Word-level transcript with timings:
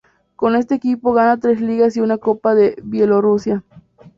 Con 0.35 0.55
este 0.55 0.73
equipo 0.73 1.13
gana 1.13 1.39
tres 1.39 1.61
Ligas 1.61 1.95
y 1.95 1.99
una 2.01 2.17
Copa 2.17 2.55
de 2.55 2.75
Bielorrusia. 2.83 3.63